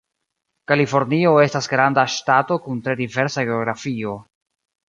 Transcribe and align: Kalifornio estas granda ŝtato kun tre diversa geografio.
Kalifornio 0.71 1.33
estas 1.43 1.69
granda 1.75 2.07
ŝtato 2.15 2.59
kun 2.65 2.83
tre 2.89 2.99
diversa 3.05 3.47
geografio. 3.51 4.19